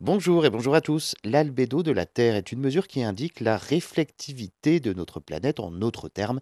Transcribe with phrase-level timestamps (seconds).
[0.00, 1.16] Bonjour et bonjour à tous.
[1.24, 5.58] L'albédo de la Terre est une mesure qui indique la réflectivité de notre planète.
[5.58, 6.38] En d'autres termes,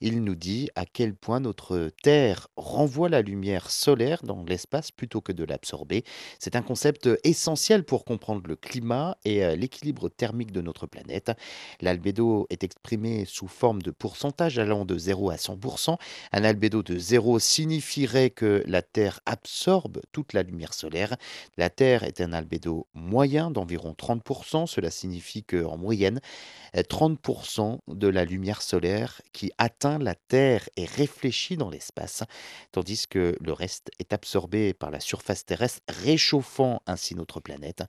[0.00, 5.20] il nous dit à quel point notre Terre renvoie la lumière solaire dans l'espace plutôt
[5.20, 6.02] que de l'absorber.
[6.40, 11.30] C'est un concept essentiel pour comprendre le climat et euh, l'équilibre thermique de notre planète.
[11.80, 15.96] L'albédo est exprimé sous forme de pourcentage allant de 0 à 100%.
[16.32, 21.14] Un albédo de 0 signifierait que la Terre absorbe toute la lumière solaire.
[21.56, 24.66] La Terre est un albédo moyen d'environ 30%.
[24.66, 26.20] Cela signifie qu'en moyenne,
[26.76, 32.24] euh, 30% de la lumière solaire qui atteint la Terre est réfléchie dans l'espace,
[32.72, 37.84] tandis que le reste est absorbé par la surface terrestre, réchauffant ainsi notre planète.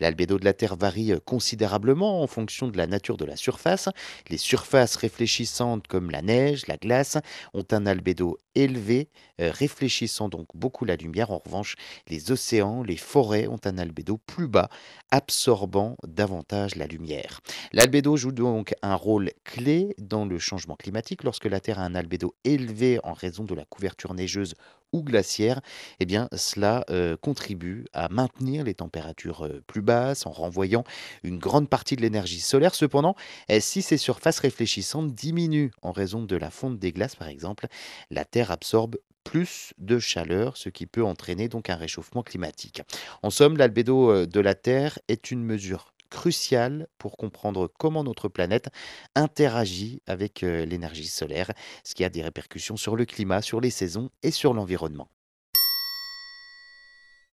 [0.00, 3.88] L'albédo de la Terre varie euh, considérablement en fonction de la nature de la surface.
[4.28, 7.18] Les surfaces réfléchissantes comme la neige, la glace,
[7.54, 9.08] ont un albédo élevé,
[9.40, 11.30] euh, réfléchissant donc beaucoup la lumière.
[11.30, 11.76] En revanche,
[12.08, 14.68] les océans, les forêts ont un albédo plus bas,
[15.10, 17.40] absorbant davantage la lumière.
[17.72, 21.24] L'albédo joue donc un rôle clé dans le changement climatique.
[21.24, 24.54] Lorsque la Terre a un albédo élevé en raison de la couverture neigeuse
[24.92, 25.60] ou glaciaire,
[26.00, 30.84] eh bien cela euh, contribue à maintenir les températures euh, plus basses en renvoyant
[31.22, 32.74] une grande partie de l'énergie solaire.
[32.74, 33.14] Cependant,
[33.48, 37.66] eh, si ces surfaces réfléchissantes diminuent en raison de la fonte des glaces par exemple,
[38.10, 38.96] la Terre absorbe
[39.28, 42.80] plus de chaleur, ce qui peut entraîner donc un réchauffement climatique.
[43.22, 48.28] En somme, l'albédo euh, de la Terre est une mesure cruciale pour comprendre comment notre
[48.28, 48.70] planète
[49.14, 51.52] interagit avec euh, l'énergie solaire,
[51.84, 55.10] ce qui a des répercussions sur le climat, sur les saisons et sur l'environnement.